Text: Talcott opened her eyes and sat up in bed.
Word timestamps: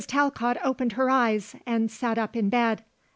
Talcott 0.07 0.57
opened 0.63 0.93
her 0.93 1.11
eyes 1.11 1.55
and 1.67 1.91
sat 1.91 2.17
up 2.17 2.35
in 2.35 2.49
bed. 2.49 2.83